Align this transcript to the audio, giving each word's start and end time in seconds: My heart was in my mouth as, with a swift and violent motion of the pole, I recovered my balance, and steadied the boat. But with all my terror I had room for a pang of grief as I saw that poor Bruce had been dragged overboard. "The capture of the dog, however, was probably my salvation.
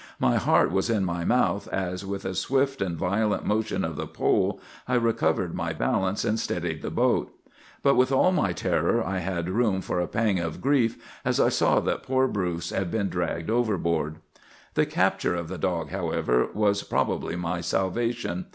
My 0.17 0.37
heart 0.37 0.71
was 0.71 0.89
in 0.89 1.05
my 1.05 1.23
mouth 1.23 1.67
as, 1.67 2.03
with 2.03 2.25
a 2.25 2.33
swift 2.33 2.81
and 2.81 2.97
violent 2.97 3.45
motion 3.45 3.83
of 3.85 3.97
the 3.97 4.07
pole, 4.07 4.59
I 4.87 4.95
recovered 4.95 5.53
my 5.53 5.73
balance, 5.73 6.25
and 6.25 6.39
steadied 6.39 6.81
the 6.81 6.89
boat. 6.89 7.31
But 7.83 7.93
with 7.93 8.11
all 8.11 8.31
my 8.31 8.51
terror 8.51 9.03
I 9.05 9.19
had 9.19 9.47
room 9.47 9.79
for 9.79 9.99
a 9.99 10.07
pang 10.07 10.39
of 10.39 10.59
grief 10.59 10.97
as 11.23 11.39
I 11.39 11.49
saw 11.49 11.79
that 11.81 12.01
poor 12.01 12.27
Bruce 12.27 12.71
had 12.71 12.89
been 12.89 13.09
dragged 13.09 13.51
overboard. 13.51 14.15
"The 14.73 14.87
capture 14.87 15.35
of 15.35 15.49
the 15.49 15.59
dog, 15.59 15.91
however, 15.91 16.47
was 16.51 16.81
probably 16.81 17.35
my 17.35 17.61
salvation. 17.61 18.45